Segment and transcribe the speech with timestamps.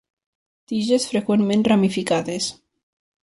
[0.71, 2.49] Tiges freqüentment ramificades.